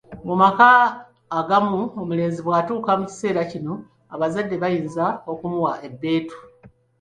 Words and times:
Mu 0.27 0.35
maka 0.41 0.69
agamu 1.39 1.81
omulenzi 2.01 2.39
bwatuuka 2.43 2.91
mu 2.99 3.05
kiseera 3.09 3.41
kino 3.51 3.73
abazadde 4.13 4.55
bayinza 4.63 5.05
okumuwa 5.31 5.71
ebbeetu. 5.87 6.37